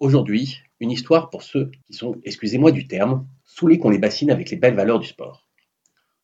[0.00, 4.48] Aujourd'hui, une histoire pour ceux qui sont, excusez-moi du terme, saoulés qu'on les bassine avec
[4.48, 5.44] les belles valeurs du sport.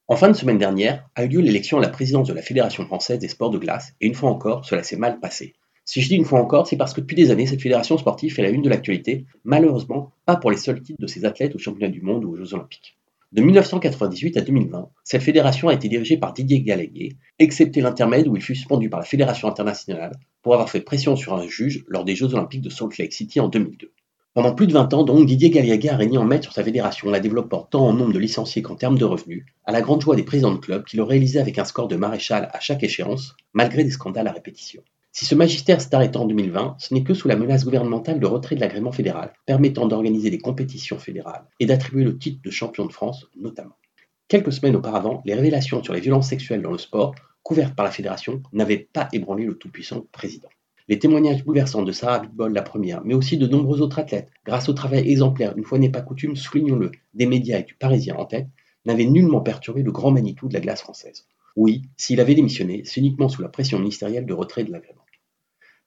[0.06, 2.87] En fin de semaine dernière a eu lieu l'élection à la présidence de la Fédération
[2.87, 5.54] française des sports de glace, et une fois encore, cela s'est mal passé.
[5.84, 8.32] Si je dis une fois encore, c'est parce que depuis des années, cette fédération sportive
[8.32, 11.59] fait la une de l'actualité, malheureusement pas pour les seuls titres de ses athlètes aux
[11.59, 12.97] championnats du monde ou aux Jeux olympiques.
[13.35, 18.37] De 1998 à 2020, cette fédération a été dirigée par Didier Gallagher, excepté l'intermède où
[18.37, 22.05] il fut suspendu par la Fédération internationale pour avoir fait pression sur un juge lors
[22.05, 23.91] des Jeux olympiques de Salt Lake City en 2002.
[24.34, 27.10] Pendant plus de 20 ans, donc, Didier Gallagher a régné en maître sur sa fédération,
[27.10, 30.14] la développant tant en nombre de licenciés qu'en termes de revenus, à la grande joie
[30.14, 33.34] des présidents de club qui le réalisaient avec un score de maréchal à chaque échéance,
[33.52, 34.84] malgré des scandales à répétition.
[35.16, 38.27] Si ce magistère s'est arrêté en 2020, ce n'est que sous la menace gouvernementale de
[38.27, 42.84] retrait de l'agrément fédéral, permettant d'organiser des compétitions fédérales et d'attribuer le titre de champion
[42.84, 43.77] de France notamment.
[44.27, 47.14] Quelques semaines auparavant, les révélations sur les violences sexuelles dans le sport,
[47.45, 50.48] couvertes par la fédération, n'avaient pas ébranlé le tout-puissant président.
[50.88, 54.68] Les témoignages bouleversants de Sarah Bitbol, la première, mais aussi de nombreux autres athlètes, grâce
[54.68, 58.24] au travail exemplaire, une fois n'est pas coutume, soulignons-le, des médias et du Parisien en
[58.24, 58.48] tête,
[58.85, 61.29] n'avaient nullement perturbé le grand Manitou de la glace française.
[61.54, 65.04] Oui, s'il avait démissionné, c'est uniquement sous la pression ministérielle de retrait de l'agrément.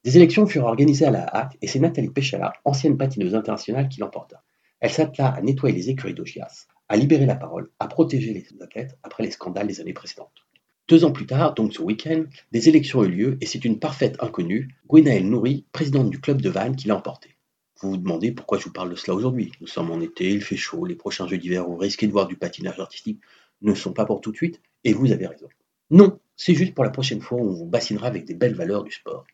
[0.08, 4.00] Des élections furent organisées à la hâte et c'est Nathalie Péchala, ancienne patineuse internationale, qui
[4.00, 4.42] l'emporta.
[4.80, 8.98] Elle s'attela à nettoyer les écuries d'Ogias, à libérer la parole, à protéger les athlètes
[9.04, 10.46] après les scandales des années précédentes.
[10.88, 14.16] Deux ans plus tard, donc ce week-end, des élections eurent lieu et c'est une parfaite
[14.24, 17.36] inconnue, Gwenaëlle Nouri, présidente du club de Vannes, qui l'a emporté.
[17.82, 19.52] Vous vous demandez pourquoi je vous parle de cela aujourd'hui.
[19.60, 22.28] Nous sommes en été, il fait chaud, les prochains jeux d'hiver où risquez de voir
[22.28, 23.20] du patinage artistique
[23.62, 25.50] ne sont pas pour tout de suite, et vous avez raison.
[25.90, 28.86] Non, c'est juste pour la prochaine fois où on vous bassinera avec des belles valeurs
[28.86, 29.26] du sport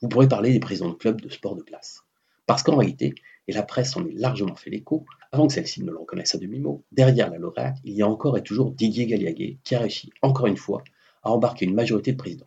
[0.00, 2.02] vous pourrez parler des présidents de clubs de sport de place.
[2.46, 3.14] Parce qu'en réalité,
[3.46, 6.38] et la presse en est largement fait l'écho, avant que celle-ci ne le reconnaisse à
[6.38, 10.10] demi-mot, derrière la lauréate, il y a encore et toujours Didier Galliaguet qui a réussi,
[10.22, 10.82] encore une fois,
[11.22, 12.46] à embarquer une majorité de présidents.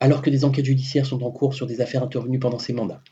[0.00, 3.02] Alors que des enquêtes judiciaires sont en cours sur des affaires intervenues pendant ses mandats,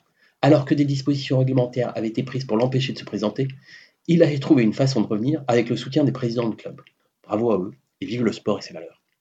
[0.41, 3.49] alors que des dispositions réglementaires avaient été prises pour l'empêcher de se présenter,
[4.07, 6.81] il a trouvé une façon de revenir avec le soutien des présidents de club.
[7.23, 8.98] Bravo à eux et vive le sport et ses valeurs.